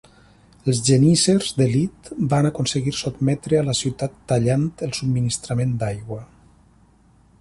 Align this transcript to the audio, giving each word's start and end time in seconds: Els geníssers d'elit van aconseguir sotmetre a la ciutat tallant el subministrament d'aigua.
Els 0.71 0.79
geníssers 0.85 1.49
d'elit 1.57 2.09
van 2.31 2.49
aconseguir 2.49 2.93
sotmetre 3.01 3.59
a 3.59 3.65
la 3.69 3.77
ciutat 3.83 4.17
tallant 4.33 4.67
el 4.89 4.97
subministrament 5.01 5.77
d'aigua. 5.85 6.23